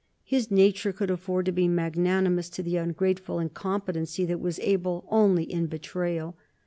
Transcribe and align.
His 0.23 0.49
nature 0.49 0.91
could 0.91 1.11
afford 1.11 1.45
to 1.45 1.51
be 1.51 1.67
magnanimous 1.67 2.49
to 2.53 2.63
the 2.63 2.75
ungrateful 2.77 3.37
incompetency 3.37 4.25
that 4.25 4.39
was 4.41 4.57
able 4.61 5.05
only 5.11 5.43
in 5.43 5.67
betrayal. 5.67 6.35